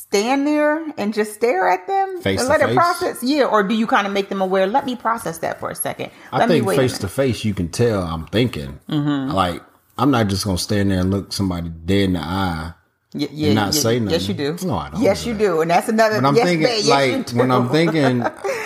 stand 0.09 0.47
there 0.47 0.85
and 0.97 1.13
just 1.15 1.35
stare 1.35 1.69
at 1.69 1.87
them 1.87 2.21
Face 2.23 2.41
and 2.41 2.47
to 2.47 2.51
let 2.53 2.61
it 2.61 2.67
face? 2.69 2.75
process? 2.77 3.23
Yeah, 3.23 3.45
or 3.45 3.63
do 3.63 3.75
you 3.75 3.87
kind 3.87 4.07
of 4.07 4.13
make 4.13 4.29
them 4.29 4.41
aware? 4.41 4.67
Let 4.67 4.87
me 4.87 4.97
process 4.97 5.39
that 5.39 5.61
for 5.61 5.71
a 5.71 5.75
second. 5.75 6.11
I 6.33 6.39
Let 6.39 6.49
think 6.49 6.63
me 6.65 6.69
wait 6.69 6.77
face 6.77 6.99
to 6.99 7.09
face, 7.09 7.45
you 7.45 7.55
can 7.55 7.69
tell 7.69 8.03
I'm 8.03 8.27
thinking. 8.27 8.81
Mm-hmm. 8.89 9.33
Like 9.35 9.63
I'm 9.99 10.11
not 10.11 10.29
just 10.29 10.45
gonna 10.45 10.59
stand 10.59 10.91
there 10.91 11.01
and 11.01 11.11
look 11.11 11.33
somebody 11.33 11.69
dead 11.69 12.05
in 12.05 12.13
the 12.15 12.21
eye 12.21 12.73
Y- 13.15 13.29
and 13.33 13.55
not 13.55 13.67
y- 13.67 13.71
say 13.73 13.99
nothing. 13.99 14.13
Yes, 14.13 14.29
you 14.29 14.35
do. 14.35 14.57
No, 14.67 14.75
I 14.77 14.91
don't. 14.91 15.01
Yes, 15.03 15.25
do 15.25 15.31
you 15.31 15.39
do, 15.39 15.61
and 15.63 15.71
that's 15.71 15.89
another. 15.89 16.21
But 16.21 16.29
I'm 16.29 16.37
yes, 16.37 16.47
thinking, 16.47 16.67
babe, 16.67 16.85
yes, 16.85 17.11
you 17.13 17.17
like, 17.19 17.31
when 17.31 17.51
I'm 17.51 17.69
thinking, 17.71 18.25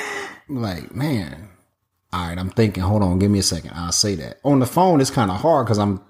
like, 0.48 0.94
man, 0.94 1.48
all 2.12 2.28
right, 2.28 2.38
I'm 2.38 2.50
thinking, 2.50 2.82
hold 2.82 3.02
on, 3.02 3.18
give 3.18 3.30
me 3.30 3.38
a 3.38 3.42
second. 3.42 3.70
I'll 3.74 3.92
say 3.92 4.14
that. 4.16 4.38
On 4.44 4.58
the 4.58 4.66
phone, 4.66 5.00
it's 5.00 5.10
kind 5.10 5.30
of 5.30 5.38
hard 5.40 5.66
because 5.66 5.78
I'm, 5.78 6.00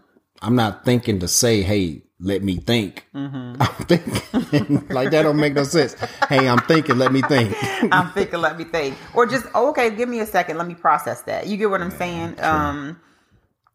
I'm 0.41 0.57
not 0.57 0.85
thinking 0.85 1.21
to 1.21 1.29
say, 1.29 1.63
hey, 1.63 2.03
let 2.23 2.43
me 2.43 2.57
think. 2.57 3.07
Mm-hmm. 3.15 3.57
I'm 3.61 3.87
thinking, 3.87 4.87
like, 4.95 5.11
that 5.11 5.23
don't 5.23 5.37
make 5.39 5.55
no 5.55 5.65
sense. 5.65 5.95
Hey, 6.29 6.49
I'm 6.49 6.61
thinking, 6.61 6.97
let 6.97 7.13
me 7.13 7.21
think. 7.23 7.55
I'm 7.93 8.11
thinking, 8.13 8.41
let 8.41 8.57
me 8.57 8.65
think. 8.65 8.97
Or 9.15 9.27
just, 9.27 9.47
oh, 9.55 9.71
okay, 9.71 9.91
give 9.91 10.09
me 10.09 10.21
a 10.21 10.27
second. 10.27 10.57
Let 10.57 10.67
me 10.69 10.75
process 10.75 11.23
that. 11.23 11.49
You 11.49 11.57
get 11.57 11.69
what 11.69 11.81
I'm 11.83 11.91
saying? 11.91 12.41
Um, 12.41 13.01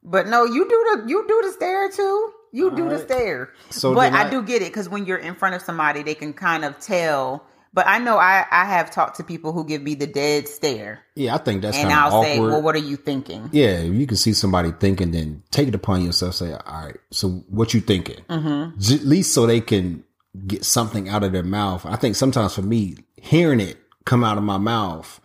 but 0.03 0.27
no, 0.27 0.45
you 0.45 0.67
do 0.67 1.01
the, 1.03 1.09
you 1.09 1.25
do 1.27 1.41
the 1.45 1.51
stare 1.51 1.91
too. 1.91 2.33
You 2.53 2.71
do 2.75 2.87
the 2.89 2.97
stare. 2.97 3.53
So 3.69 3.93
but 3.93 4.13
I, 4.13 4.23
I- 4.27 4.29
do 4.29 4.41
get 4.41 4.61
it 4.61 4.69
because 4.69 4.87
when 4.89 5.05
you're 5.05 5.17
in 5.17 5.35
front 5.35 5.53
of 5.55 5.61
somebody, 5.61 6.01
they 6.01 6.15
can 6.15 6.33
kind 6.33 6.63
of 6.65 6.79
tell. 6.79 7.45
But 7.77 7.85
I 7.87 7.99
know 7.99 8.17
I, 8.17 8.43
I 8.49 8.65
have 8.65 8.89
talked 8.89 9.17
to 9.17 9.23
people 9.23 9.53
who 9.53 9.63
give 9.63 9.83
me 9.83 9.93
the 9.93 10.07
dead 10.07 10.47
stare. 10.47 11.03
Yeah, 11.13 11.35
I 11.35 11.37
think 11.37 11.61
that's 11.61 11.77
And 11.77 11.91
I'll 11.91 12.07
awkward. 12.07 12.25
say, 12.25 12.39
well, 12.39 12.59
what 12.59 12.73
are 12.73 12.79
you 12.79 12.95
thinking? 12.95 13.51
yeah, 13.51 13.81
if 13.81 13.93
you 13.93 14.07
can 14.07 14.17
see 14.17 14.33
somebody 14.33 14.71
thinking, 14.71 15.11
then 15.11 15.43
take 15.51 15.67
it 15.67 15.75
upon 15.75 16.03
yourself. 16.03 16.33
Say, 16.33 16.53
all 16.53 16.85
right, 16.85 16.97
so 17.11 17.45
what 17.49 17.75
you 17.75 17.81
thinking? 17.81 18.17
Mm-hmm. 18.31 18.79
At 18.95 19.05
least 19.05 19.31
so 19.31 19.45
they 19.45 19.61
can 19.61 20.03
get 20.47 20.65
something 20.65 21.07
out 21.07 21.23
of 21.23 21.33
their 21.33 21.43
mouth. 21.43 21.85
I 21.85 21.97
think 21.97 22.15
sometimes 22.15 22.55
for 22.55 22.63
me, 22.63 22.95
hearing 23.15 23.59
it 23.59 23.77
come 24.05 24.23
out 24.23 24.39
of 24.39 24.43
my 24.43 24.57
mouth 24.57 25.21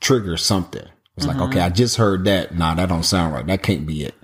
triggers 0.00 0.44
something. 0.44 0.88
It's 1.16 1.26
like, 1.28 1.36
okay, 1.36 1.58
mm-hmm. 1.58 1.66
I 1.66 1.70
just 1.70 1.98
heard 1.98 2.24
that. 2.24 2.58
Nah, 2.58 2.74
that 2.74 2.88
don't 2.88 3.04
sound 3.04 3.32
right. 3.32 3.46
That 3.46 3.62
can't 3.62 3.86
be 3.86 4.02
it. 4.02 4.16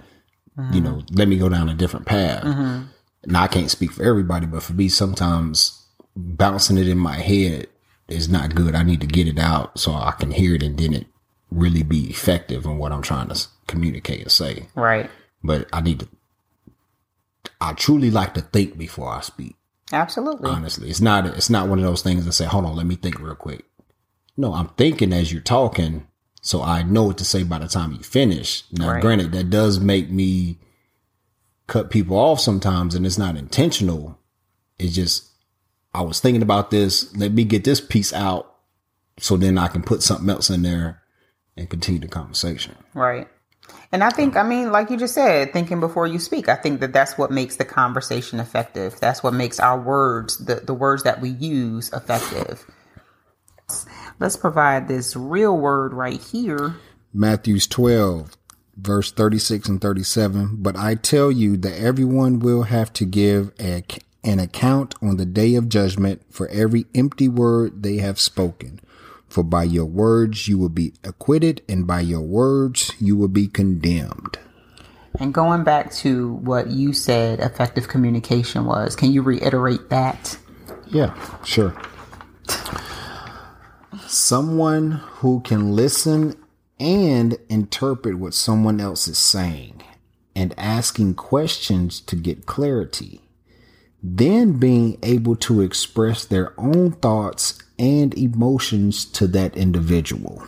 You 0.56 0.62
mm-hmm. 0.64 0.82
know, 0.82 1.02
let 1.12 1.28
me 1.28 1.38
go 1.38 1.48
down 1.48 1.68
a 1.68 1.74
different 1.74 2.06
path. 2.06 2.42
Mm-hmm. 2.42 2.86
Now 3.26 3.42
I 3.44 3.46
can't 3.46 3.70
speak 3.70 3.92
for 3.92 4.02
everybody, 4.02 4.46
but 4.46 4.64
for 4.64 4.72
me, 4.72 4.88
sometimes 4.88 5.79
bouncing 6.16 6.78
it 6.78 6.88
in 6.88 6.98
my 6.98 7.16
head 7.16 7.66
is 8.08 8.28
not 8.28 8.54
good. 8.54 8.74
I 8.74 8.82
need 8.82 9.00
to 9.00 9.06
get 9.06 9.28
it 9.28 9.38
out 9.38 9.78
so 9.78 9.92
I 9.92 10.12
can 10.18 10.30
hear 10.32 10.54
it 10.54 10.62
and 10.62 10.78
then 10.78 10.92
it 10.94 11.06
really 11.50 11.82
be 11.82 12.08
effective 12.10 12.64
in 12.64 12.78
what 12.78 12.92
I'm 12.92 13.02
trying 13.02 13.28
to 13.28 13.46
communicate 13.66 14.22
and 14.22 14.32
say. 14.32 14.68
Right. 14.74 15.10
But 15.42 15.68
I 15.72 15.80
need 15.80 16.00
to, 16.00 16.08
I 17.60 17.72
truly 17.72 18.10
like 18.10 18.34
to 18.34 18.40
think 18.42 18.76
before 18.78 19.08
I 19.12 19.20
speak. 19.20 19.56
Absolutely. 19.92 20.48
Honestly, 20.50 20.88
it's 20.90 21.00
not, 21.00 21.26
it's 21.26 21.50
not 21.50 21.68
one 21.68 21.78
of 21.78 21.84
those 21.84 22.02
things 22.02 22.24
that 22.24 22.32
say, 22.32 22.44
hold 22.44 22.64
on, 22.64 22.76
let 22.76 22.86
me 22.86 22.96
think 22.96 23.20
real 23.20 23.34
quick. 23.34 23.64
No, 24.36 24.54
I'm 24.54 24.68
thinking 24.70 25.12
as 25.12 25.32
you're 25.32 25.42
talking. 25.42 26.06
So 26.42 26.62
I 26.62 26.82
know 26.82 27.04
what 27.04 27.18
to 27.18 27.24
say 27.24 27.42
by 27.42 27.58
the 27.58 27.68
time 27.68 27.92
you 27.92 27.98
finish. 28.02 28.64
Now, 28.72 28.92
Right. 28.92 29.02
granted, 29.02 29.32
that 29.32 29.50
does 29.50 29.78
make 29.80 30.10
me 30.10 30.58
cut 31.66 31.90
people 31.90 32.16
off 32.16 32.40
sometimes 32.40 32.94
and 32.94 33.04
it's 33.04 33.18
not 33.18 33.36
intentional. 33.36 34.18
It's 34.78 34.94
just, 34.94 35.26
I 35.92 36.02
was 36.02 36.20
thinking 36.20 36.42
about 36.42 36.70
this. 36.70 37.14
Let 37.16 37.32
me 37.32 37.44
get 37.44 37.64
this 37.64 37.80
piece 37.80 38.12
out 38.12 38.54
so 39.18 39.36
then 39.36 39.58
I 39.58 39.68
can 39.68 39.82
put 39.82 40.02
something 40.02 40.28
else 40.28 40.50
in 40.50 40.62
there 40.62 41.02
and 41.56 41.68
continue 41.68 42.00
the 42.00 42.08
conversation. 42.08 42.74
Right. 42.94 43.28
And 43.92 44.02
I 44.04 44.10
think, 44.10 44.36
I 44.36 44.42
mean, 44.42 44.72
like 44.72 44.90
you 44.90 44.96
just 44.96 45.14
said, 45.14 45.52
thinking 45.52 45.80
before 45.80 46.06
you 46.06 46.18
speak, 46.18 46.48
I 46.48 46.54
think 46.54 46.80
that 46.80 46.92
that's 46.92 47.18
what 47.18 47.30
makes 47.30 47.56
the 47.56 47.64
conversation 47.64 48.40
effective. 48.40 48.98
That's 49.00 49.22
what 49.22 49.34
makes 49.34 49.58
our 49.60 49.80
words, 49.80 50.38
the, 50.38 50.56
the 50.56 50.74
words 50.74 51.02
that 51.02 51.20
we 51.20 51.30
use, 51.30 51.92
effective. 51.92 52.64
Let's 54.18 54.36
provide 54.36 54.88
this 54.88 55.16
real 55.16 55.56
word 55.56 55.92
right 55.92 56.20
here. 56.20 56.76
Matthews 57.12 57.66
12, 57.66 58.36
verse 58.76 59.12
36 59.12 59.68
and 59.68 59.80
37. 59.80 60.56
But 60.58 60.76
I 60.76 60.94
tell 60.94 61.30
you 61.30 61.56
that 61.58 61.78
everyone 61.80 62.38
will 62.38 62.64
have 62.64 62.92
to 62.94 63.04
give 63.04 63.52
a, 63.60 63.84
an 64.22 64.38
account 64.38 64.94
on 65.02 65.16
the 65.16 65.26
day 65.26 65.54
of 65.54 65.68
judgment 65.68 66.22
for 66.30 66.48
every 66.48 66.86
empty 66.94 67.28
word 67.28 67.82
they 67.82 67.96
have 67.96 68.20
spoken. 68.20 68.80
For 69.28 69.44
by 69.44 69.62
your 69.62 69.84
words 69.86 70.48
you 70.48 70.58
will 70.58 70.68
be 70.68 70.92
acquitted, 71.04 71.62
and 71.68 71.86
by 71.86 72.00
your 72.00 72.20
words 72.20 72.92
you 72.98 73.16
will 73.16 73.28
be 73.28 73.46
condemned. 73.46 74.38
And 75.18 75.34
going 75.34 75.64
back 75.64 75.92
to 75.94 76.34
what 76.34 76.68
you 76.68 76.92
said 76.92 77.40
effective 77.40 77.88
communication 77.88 78.64
was, 78.64 78.96
can 78.96 79.12
you 79.12 79.22
reiterate 79.22 79.88
that? 79.90 80.38
Yeah, 80.88 81.14
sure. 81.44 81.80
Someone 84.06 84.92
who 84.92 85.40
can 85.40 85.76
listen 85.76 86.36
and 86.78 87.36
interpret 87.48 88.18
what 88.18 88.34
someone 88.34 88.80
else 88.80 89.06
is 89.06 89.18
saying 89.18 89.82
and 90.34 90.54
asking 90.56 91.14
questions 91.14 92.00
to 92.00 92.16
get 92.16 92.46
clarity. 92.46 93.20
Then 94.02 94.58
being 94.58 94.98
able 95.02 95.36
to 95.36 95.60
express 95.60 96.24
their 96.24 96.58
own 96.58 96.92
thoughts 96.92 97.62
and 97.78 98.16
emotions 98.16 99.04
to 99.04 99.26
that 99.28 99.56
individual. 99.56 100.42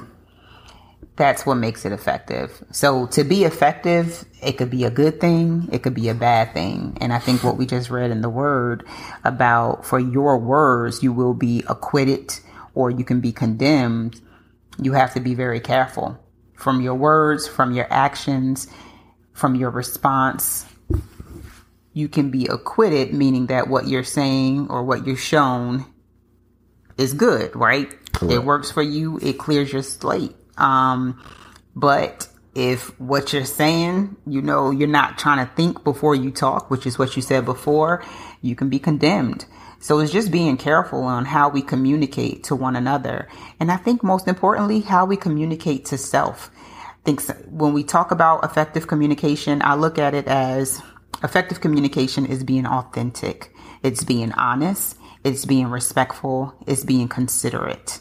That's 1.17 1.45
what 1.45 1.57
makes 1.57 1.85
it 1.85 1.93
effective. 1.93 2.65
So 2.71 3.07
to 3.09 3.23
be 3.23 3.45
effective, 3.45 4.25
it 4.43 4.53
could 4.53 4.71
be 4.71 4.85
a 4.85 4.91
good 4.91 5.21
thing, 5.21 5.69
it 5.71 5.83
could 5.83 5.95
be 5.95 6.09
a 6.09 6.15
bad 6.15 6.55
thing. 6.55 6.97
And 7.01 7.13
I 7.13 7.19
think 7.19 7.45
what 7.45 7.59
we 7.59 7.67
just 7.67 7.91
read 7.91 8.11
in 8.11 8.23
the 8.23 8.31
word 8.31 8.87
about 9.23 9.85
for 9.85 10.01
your 10.01 10.39
words, 10.39 11.03
you 11.03 11.13
will 11.13 11.35
be 11.35 11.63
acquitted 11.69 12.33
or 12.75 12.91
you 12.91 13.05
can 13.05 13.21
be 13.21 13.33
condemned. 13.33 14.21
You 14.81 14.95
have 14.95 15.13
to 15.13 15.21
be 15.21 15.35
very 15.35 15.61
careful 15.61 16.19
from 16.55 16.81
your 16.81 16.95
words, 16.95 17.47
from 17.47 17.73
your 17.73 17.87
actions, 17.91 18.69
from 19.35 19.55
your 19.55 19.71
response. 19.71 20.65
You 21.93 22.09
can 22.09 22.31
be 22.31 22.47
acquitted, 22.47 23.13
meaning 23.13 23.47
that 23.47 23.69
what 23.69 23.87
you're 23.87 24.05
saying 24.05 24.69
or 24.71 24.83
what 24.83 25.07
you're 25.07 25.17
shown 25.17 25.85
is 26.99 27.13
good, 27.13 27.55
right? 27.55 27.91
Correct. 28.13 28.33
It 28.33 28.45
works 28.45 28.71
for 28.71 28.83
you. 28.83 29.19
It 29.23 29.35
clears 29.39 29.73
your 29.73 29.83
slate. 29.83 30.35
Um, 30.57 31.23
but 31.75 32.29
if 32.55 32.99
what 33.01 33.33
you're 33.33 33.45
saying, 33.45 34.17
you 34.27 34.43
know, 34.43 34.71
you're 34.71 34.89
not 34.89 35.19
trying 35.19 35.47
to 35.47 35.53
think 35.55 35.85
before 35.85 36.15
you 36.15 36.31
talk, 36.31 36.71
which 36.71 36.87
is 36.87 36.99
what 36.99 37.17
you 37.17 37.23
said 37.23 37.45
before, 37.45 38.05
you 38.41 38.55
can 38.55 38.69
be 38.69 38.79
condemned. 38.79 39.47
So 39.79 39.99
it's 39.99 40.13
just 40.13 40.31
being 40.31 40.57
careful 40.59 41.03
on 41.03 41.25
how 41.25 41.49
we 41.49 41.61
communicate 41.61 42.45
to 42.45 42.55
one 42.55 42.77
another. 42.77 43.29
And 43.59 43.73
I 43.73 43.77
think 43.77 44.05
most 44.05 44.29
importantly, 44.29 44.81
how 44.81 45.07
we 45.07 45.17
communicate 45.17 45.87
to 45.87 45.99
self. 45.99 46.51
I 46.55 47.05
think 47.05 47.21
when 47.49 47.73
we 47.73 47.83
talk 47.83 48.13
about 48.13 48.45
effective 48.45 48.87
communication, 48.87 49.61
I 49.63 49.75
look 49.75 49.99
at 49.99 50.15
it 50.15 50.29
as 50.29 50.81
effective 51.23 51.61
communication 51.61 52.27
is 52.27 52.45
being 52.45 52.67
authentic. 52.67 53.55
It's 53.83 54.05
being 54.05 54.33
honest. 54.33 54.97
It's 55.25 55.45
being 55.45 55.69
respectful. 55.69 56.55
It's 56.67 56.85
being 56.85 57.09
considerate 57.09 58.01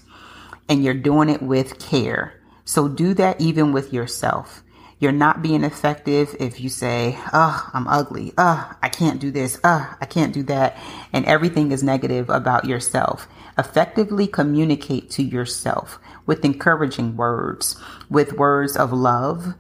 and 0.72 0.86
you're 0.86 0.94
doing 0.94 1.27
it 1.27 1.41
with 1.41 1.80
care. 1.80 2.34
So 2.63 2.88
do 2.88 3.13
that 3.15 3.41
even 3.41 3.74
with 3.74 3.91
yourself. 3.91 4.63
You're 5.00 5.12
not 5.12 5.41
being 5.41 5.65
effective 5.65 6.34
if 6.39 6.62
you 6.62 6.70
say, 6.70 7.18
oh, 7.34 7.70
I'm 7.74 7.88
ugly. 7.89 8.34
Oh, 8.38 8.72
I 8.82 8.88
can't 8.88 9.20
do 9.20 9.32
this. 9.32 9.60
Oh, 9.65 9.96
I 10.00 10.06
can't 10.06 10.34
do 10.34 10.44
that. 10.44 10.77
And 11.12 11.25
everything 11.25 11.74
is 11.74 11.84
negative 11.84 12.30
about 12.30 12.65
yourself. 12.65 13.27
Effectively 13.58 14.27
communicate 14.27 15.10
to 15.12 15.24
yourself 15.24 16.00
with 16.25 16.46
encouraging 16.46 17.18
words, 17.18 17.75
with 18.10 18.34
words 18.34 18.77
of 18.77 18.94
love. 18.94 19.56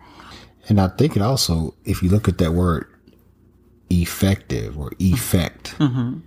And 0.69 0.79
I 0.79 0.87
think 0.89 1.17
it 1.17 1.21
also, 1.21 1.73
if 1.83 2.01
you 2.01 2.09
look 2.09 2.29
at 2.29 2.37
that 2.37 2.53
word 2.53 2.87
effective 3.91 4.77
or 4.77 4.91
effect, 4.99 5.75
mm-hmm. 5.77 6.19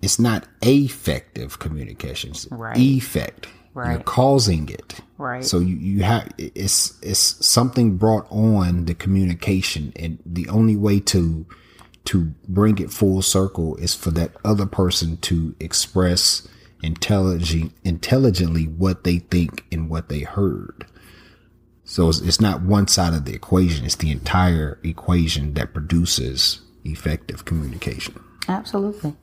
it's 0.00 0.18
not 0.18 0.46
affective 0.62 1.58
communications. 1.58 2.46
Right. 2.50 2.76
Effect. 2.76 3.48
You're 3.86 4.00
causing 4.00 4.68
it. 4.68 5.00
Right. 5.18 5.44
So 5.44 5.60
you, 5.60 5.76
you 5.76 6.02
have 6.02 6.32
it's 6.36 6.98
it's 7.02 7.46
something 7.46 7.96
brought 7.96 8.26
on 8.30 8.86
the 8.86 8.94
communication 8.94 9.92
and 9.96 10.18
the 10.26 10.48
only 10.48 10.76
way 10.76 11.00
to 11.00 11.46
to 12.06 12.32
bring 12.48 12.78
it 12.78 12.90
full 12.90 13.22
circle 13.22 13.76
is 13.76 13.94
for 13.94 14.10
that 14.12 14.32
other 14.44 14.66
person 14.66 15.16
to 15.18 15.54
express 15.60 16.48
intelligent 16.82 17.72
intelligently 17.84 18.64
what 18.64 19.04
they 19.04 19.18
think 19.18 19.64
and 19.70 19.90
what 19.90 20.08
they 20.08 20.20
heard. 20.20 20.86
So 21.84 22.08
it's, 22.08 22.20
it's 22.20 22.40
not 22.40 22.62
one 22.62 22.86
side 22.86 23.14
of 23.14 23.24
the 23.24 23.34
equation, 23.34 23.84
it's 23.84 23.96
the 23.96 24.10
entire 24.10 24.78
equation 24.82 25.54
that 25.54 25.72
produces 25.72 26.60
effective 26.84 27.44
communication. 27.44 28.22
Absolutely. 28.48 29.14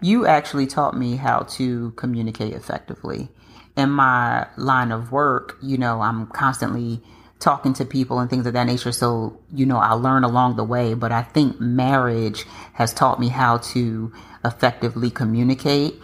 You 0.00 0.26
actually 0.26 0.66
taught 0.66 0.96
me 0.96 1.16
how 1.16 1.40
to 1.40 1.92
communicate 1.92 2.52
effectively. 2.52 3.28
In 3.76 3.90
my 3.90 4.46
line 4.56 4.92
of 4.92 5.12
work, 5.12 5.56
you 5.62 5.78
know, 5.78 6.00
I'm 6.00 6.26
constantly 6.26 7.02
talking 7.38 7.74
to 7.74 7.84
people 7.84 8.18
and 8.18 8.30
things 8.30 8.46
of 8.46 8.54
that 8.54 8.64
nature. 8.64 8.92
So, 8.92 9.38
you 9.52 9.66
know, 9.66 9.76
I 9.76 9.92
learn 9.92 10.24
along 10.24 10.56
the 10.56 10.64
way, 10.64 10.94
but 10.94 11.12
I 11.12 11.22
think 11.22 11.60
marriage 11.60 12.46
has 12.72 12.94
taught 12.94 13.20
me 13.20 13.28
how 13.28 13.58
to 13.58 14.12
effectively 14.44 15.10
communicate. 15.10 15.94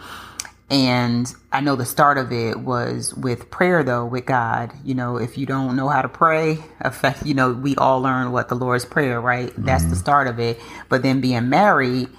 And 0.73 1.31
I 1.51 1.61
know 1.61 1.75
the 1.75 1.85
start 1.85 2.17
of 2.17 2.31
it 2.31 2.61
was 2.61 3.13
with 3.13 3.51
prayer 3.51 3.83
though, 3.83 4.07
with 4.07 4.25
God. 4.25 4.73
You 4.83 4.95
know, 4.95 5.17
if 5.17 5.37
you 5.37 5.45
don't 5.45 5.75
know 5.75 5.87
how 5.87 6.01
to 6.01 6.09
pray, 6.09 6.57
effect, 6.79 7.27
you 7.27 7.35
know, 7.35 7.53
we 7.53 7.75
all 7.75 8.01
learn 8.01 8.31
what 8.31 8.49
the 8.49 8.55
Lord's 8.55 8.83
prayer, 8.83 9.21
right? 9.21 9.53
That's 9.55 9.83
the 9.83 9.89
mm-hmm. 9.91 9.99
start 9.99 10.27
of 10.27 10.39
it. 10.39 10.59
But 10.89 11.03
then 11.03 11.21
being 11.21 11.47
married, 11.47 12.09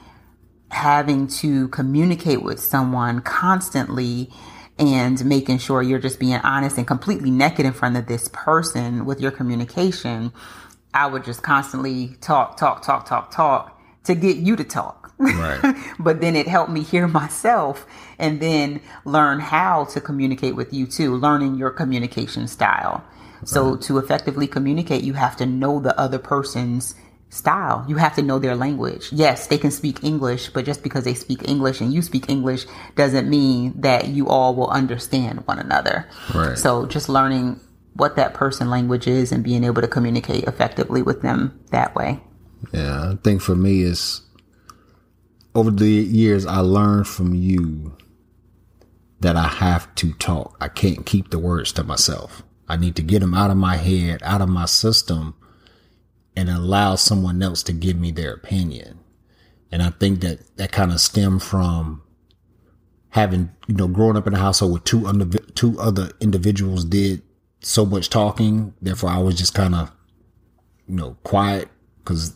having 0.70 1.26
to 1.26 1.66
communicate 1.68 2.44
with 2.44 2.60
someone 2.60 3.22
constantly 3.22 4.30
and 4.78 5.24
making 5.24 5.58
sure 5.58 5.82
you're 5.82 5.98
just 5.98 6.20
being 6.20 6.36
honest 6.36 6.78
and 6.78 6.86
completely 6.86 7.32
naked 7.32 7.66
in 7.66 7.72
front 7.72 7.96
of 7.96 8.06
this 8.06 8.28
person 8.32 9.04
with 9.04 9.20
your 9.20 9.32
communication, 9.32 10.32
I 10.92 11.08
would 11.08 11.24
just 11.24 11.42
constantly 11.42 12.16
talk, 12.20 12.56
talk, 12.56 12.82
talk, 12.82 13.04
talk, 13.06 13.32
talk 13.32 13.80
to 14.04 14.14
get 14.14 14.36
you 14.36 14.54
to 14.54 14.64
talk. 14.64 15.03
Right. 15.24 15.76
but 15.98 16.20
then 16.20 16.36
it 16.36 16.46
helped 16.46 16.70
me 16.70 16.82
hear 16.82 17.08
myself 17.08 17.86
and 18.18 18.40
then 18.40 18.80
learn 19.04 19.40
how 19.40 19.84
to 19.86 20.00
communicate 20.00 20.56
with 20.56 20.72
you 20.72 20.86
too, 20.86 21.16
learning 21.16 21.56
your 21.56 21.70
communication 21.70 22.46
style. 22.48 23.04
Right. 23.40 23.48
So 23.48 23.76
to 23.76 23.98
effectively 23.98 24.46
communicate, 24.46 25.02
you 25.04 25.14
have 25.14 25.36
to 25.36 25.46
know 25.46 25.80
the 25.80 25.98
other 25.98 26.18
person's 26.18 26.94
style. 27.34 27.84
You 27.88 27.96
have 27.96 28.14
to 28.14 28.22
know 28.22 28.38
their 28.38 28.54
language. 28.54 29.08
Yes, 29.12 29.48
they 29.48 29.58
can 29.58 29.70
speak 29.70 30.04
English, 30.04 30.50
but 30.50 30.64
just 30.64 30.82
because 30.82 31.04
they 31.04 31.14
speak 31.14 31.46
English 31.48 31.80
and 31.80 31.92
you 31.92 32.00
speak 32.00 32.28
English 32.28 32.66
doesn't 32.94 33.28
mean 33.28 33.74
that 33.80 34.08
you 34.08 34.28
all 34.28 34.54
will 34.54 34.70
understand 34.70 35.46
one 35.46 35.58
another. 35.58 36.08
Right. 36.34 36.56
So 36.56 36.86
just 36.86 37.08
learning 37.08 37.60
what 37.94 38.16
that 38.16 38.34
person 38.34 38.70
language 38.70 39.06
is 39.06 39.32
and 39.32 39.42
being 39.42 39.64
able 39.64 39.82
to 39.82 39.88
communicate 39.88 40.44
effectively 40.44 41.02
with 41.02 41.22
them 41.22 41.58
that 41.70 41.94
way. 41.94 42.20
Yeah, 42.72 43.12
I 43.12 43.16
think 43.22 43.42
for 43.42 43.54
me 43.54 43.82
is 43.82 44.22
over 45.54 45.70
the 45.70 45.86
years 45.86 46.46
I 46.46 46.58
learned 46.58 47.06
from 47.06 47.34
you 47.34 47.96
that 49.20 49.36
I 49.36 49.48
have 49.48 49.94
to 49.96 50.12
talk. 50.14 50.56
I 50.60 50.68
can't 50.68 51.06
keep 51.06 51.30
the 51.30 51.38
words 51.38 51.72
to 51.72 51.84
myself. 51.84 52.42
I 52.68 52.76
need 52.76 52.96
to 52.96 53.02
get 53.02 53.20
them 53.20 53.34
out 53.34 53.50
of 53.50 53.56
my 53.56 53.76
head, 53.76 54.22
out 54.22 54.40
of 54.40 54.48
my 54.48 54.66
system 54.66 55.34
and 56.36 56.50
allow 56.50 56.96
someone 56.96 57.42
else 57.42 57.62
to 57.64 57.72
give 57.72 57.96
me 57.96 58.10
their 58.10 58.32
opinion. 58.34 59.00
And 59.70 59.82
I 59.82 59.90
think 59.90 60.20
that 60.20 60.56
that 60.56 60.72
kind 60.72 60.92
of 60.92 61.00
stemmed 61.00 61.42
from 61.42 62.02
having, 63.10 63.50
you 63.66 63.74
know, 63.74 63.88
growing 63.88 64.16
up 64.16 64.26
in 64.26 64.34
a 64.34 64.38
household 64.38 64.72
with 64.72 64.84
two 64.84 65.06
under, 65.06 65.26
two 65.54 65.78
other 65.80 66.10
individuals 66.20 66.84
did 66.84 67.22
so 67.60 67.86
much 67.86 68.10
talking. 68.10 68.74
Therefore, 68.82 69.10
I 69.10 69.18
was 69.18 69.36
just 69.36 69.54
kind 69.54 69.74
of, 69.74 69.92
you 70.86 70.96
know, 70.96 71.16
quiet 71.24 71.68
because 71.98 72.34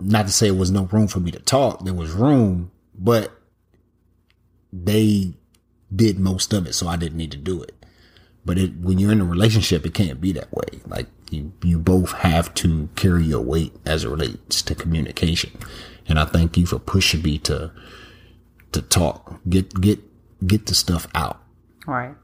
not 0.00 0.26
to 0.26 0.32
say 0.32 0.48
it 0.48 0.56
was 0.56 0.70
no 0.70 0.84
room 0.84 1.08
for 1.08 1.20
me 1.20 1.30
to 1.30 1.40
talk. 1.40 1.84
There 1.84 1.94
was 1.94 2.12
room, 2.12 2.70
but 2.94 3.32
they 4.72 5.34
did 5.94 6.18
most 6.18 6.52
of 6.52 6.66
it. 6.66 6.74
So 6.74 6.88
I 6.88 6.96
didn't 6.96 7.18
need 7.18 7.32
to 7.32 7.38
do 7.38 7.62
it. 7.62 7.72
But 8.44 8.58
it, 8.58 8.76
when 8.76 8.98
you're 8.98 9.12
in 9.12 9.20
a 9.20 9.24
relationship, 9.24 9.86
it 9.86 9.94
can't 9.94 10.20
be 10.20 10.32
that 10.32 10.52
way. 10.52 10.80
Like 10.86 11.06
you, 11.30 11.52
you 11.62 11.78
both 11.78 12.12
have 12.12 12.52
to 12.54 12.88
carry 12.96 13.24
your 13.24 13.40
weight 13.40 13.74
as 13.86 14.04
it 14.04 14.08
relates 14.08 14.62
to 14.62 14.74
communication. 14.74 15.52
And 16.06 16.18
I 16.18 16.26
thank 16.26 16.58
you 16.58 16.66
for 16.66 16.78
pushing 16.78 17.22
me 17.22 17.38
to, 17.38 17.72
to 18.72 18.82
talk, 18.82 19.40
get, 19.48 19.80
get, 19.80 20.00
get 20.46 20.66
the 20.66 20.74
stuff 20.74 21.06
out. 21.14 21.40
Right. 21.86 22.14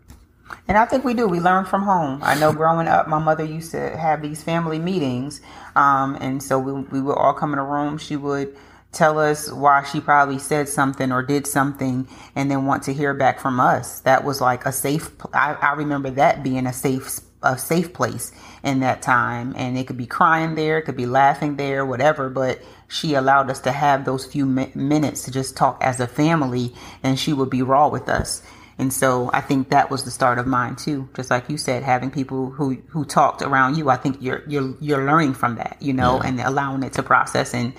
And 0.69 0.79
I 0.79 0.87
think 0.87 1.05
we 1.05 1.15
do. 1.15 1.29
We 1.29 1.41
learn 1.41 1.65
from 1.67 1.83
home. 1.83 2.21
I 2.23 2.39
know 2.39 2.53
growing 2.53 2.89
up, 2.89 3.09
my 3.09 3.19
mother 3.19 3.45
used 3.45 3.73
to 3.73 3.97
have 3.97 4.23
these 4.23 4.43
family 4.43 4.79
meetings. 4.79 5.41
Um, 5.77 6.17
and 6.21 6.43
so 6.43 6.59
we, 6.59 6.73
we 6.73 7.01
would 7.01 7.17
all 7.17 7.35
come 7.35 7.53
in 7.53 7.59
a 7.59 7.65
room. 7.65 7.99
She 7.99 8.17
would 8.17 8.57
tell 8.93 9.19
us 9.19 9.53
why 9.53 9.85
she 9.85 10.01
probably 10.01 10.39
said 10.39 10.69
something 10.69 11.13
or 11.13 11.23
did 11.23 11.47
something 11.47 12.09
and 12.37 12.51
then 12.51 12.67
want 12.67 12.85
to 12.85 12.95
hear 12.95 13.15
back 13.15 13.41
from 13.41 13.61
us. 13.61 14.01
That 14.01 14.25
was 14.25 14.41
like 14.41 14.67
a 14.67 14.73
safe, 14.73 15.11
I, 15.35 15.55
I 15.55 15.75
remember 15.75 16.11
that 16.13 16.43
being 16.43 16.67
a 16.67 16.73
safe, 16.73 17.21
a 17.43 17.59
safe 17.59 17.93
place 17.95 18.33
in 18.65 18.81
that 18.81 19.03
time. 19.03 19.55
And 19.57 19.79
it 19.79 19.87
could 19.87 19.99
be 19.99 20.07
crying 20.07 20.57
there, 20.57 20.79
it 20.79 20.83
could 20.83 20.97
be 20.97 21.07
laughing 21.07 21.57
there, 21.57 21.87
whatever, 21.87 22.31
but 22.31 22.61
she 22.89 23.15
allowed 23.15 23.51
us 23.51 23.61
to 23.63 23.73
have 23.73 24.05
those 24.07 24.27
few 24.27 24.47
mi- 24.47 24.73
minutes 24.75 25.25
to 25.25 25.33
just 25.33 25.57
talk 25.57 25.79
as 25.83 26.01
a 26.01 26.09
family 26.09 26.75
and 27.03 27.19
she 27.19 27.33
would 27.33 27.51
be 27.51 27.63
raw 27.63 27.89
with 27.89 28.09
us. 28.09 28.43
And 28.81 28.93
so 28.93 29.31
I 29.35 29.43
think 29.43 29.69
that 29.71 29.91
was 29.91 30.05
the 30.05 30.11
start 30.11 30.39
of 30.39 30.47
mine 30.47 30.75
too. 30.75 31.09
Just 31.15 31.31
like 31.31 31.51
you 31.51 31.59
said, 31.59 31.83
having 31.83 32.11
people 32.11 32.51
who, 32.51 32.83
who 32.89 33.05
talked 33.05 33.43
around 33.43 33.77
you, 33.77 33.91
I 33.91 33.97
think 33.97 34.17
you're, 34.21 34.43
you're, 34.49 34.75
you're 34.81 35.05
learning 35.05 35.35
from 35.35 35.57
that, 35.57 35.77
you 35.81 35.93
know, 35.93 36.17
yeah. 36.17 36.29
and 36.29 36.41
allowing 36.41 36.83
it 36.83 36.95
to 36.95 37.03
process. 37.03 37.53
And 37.53 37.75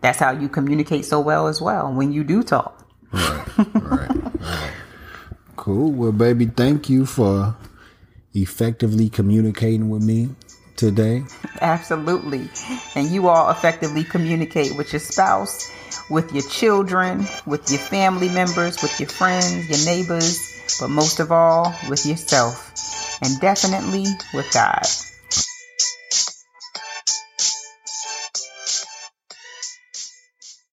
that's 0.00 0.18
how 0.18 0.32
you 0.32 0.48
communicate 0.48 1.04
so 1.04 1.20
well 1.20 1.46
as 1.46 1.60
well 1.60 1.92
when 1.92 2.12
you 2.12 2.24
do 2.24 2.42
talk. 2.42 2.84
Right. 3.12 3.46
Right. 3.58 4.10
right. 4.40 4.72
Cool. 5.56 5.92
Well, 5.92 6.12
baby, 6.12 6.46
thank 6.46 6.88
you 6.88 7.06
for 7.06 7.54
effectively 8.34 9.08
communicating 9.08 9.88
with 9.88 10.02
me 10.02 10.30
today. 10.80 11.22
Absolutely. 11.60 12.48
And 12.96 13.06
you 13.08 13.28
all 13.28 13.50
effectively 13.50 14.02
communicate 14.02 14.76
with 14.76 14.92
your 14.92 15.00
spouse 15.00 15.70
with 16.10 16.32
your 16.32 16.42
children, 16.42 17.24
with 17.46 17.70
your 17.70 17.80
family 17.80 18.28
members, 18.28 18.82
with 18.82 18.98
your 18.98 19.08
friends, 19.08 19.68
your 19.68 19.94
neighbors, 19.94 20.76
but 20.80 20.88
most 20.88 21.20
of 21.20 21.32
all 21.32 21.74
with 21.88 22.04
yourself, 22.04 23.22
and 23.22 23.40
definitely 23.40 24.04
with 24.34 24.52
God. 24.52 24.82